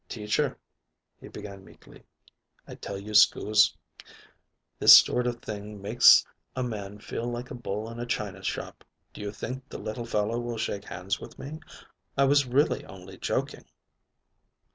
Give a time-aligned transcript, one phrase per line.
[0.09, 0.57] "Teacher,"
[1.19, 2.03] he began meekly,
[2.67, 3.77] "I tells you 'scuse.
[4.79, 8.83] This sort of thing makes a man feel like a bull in a china shop.
[9.13, 11.59] Do you think the little fellow will shake hands with me?
[12.17, 13.65] I was really only joking."